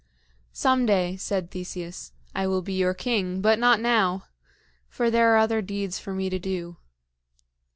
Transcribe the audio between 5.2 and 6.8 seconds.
are other deeds for me to do."